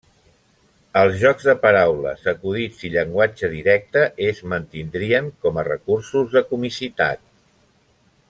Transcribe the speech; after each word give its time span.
Els 1.01 1.17
jocs 1.23 1.43
de 1.49 1.53
paraules, 1.65 2.23
acudits 2.31 2.81
i 2.89 2.91
llenguatge 2.95 3.51
directe 3.53 4.07
es 4.31 4.41
mantindrien 4.55 5.29
com 5.45 5.61
a 5.63 5.67
recursos 5.69 6.33
de 6.39 6.45
comicitat. 6.55 7.23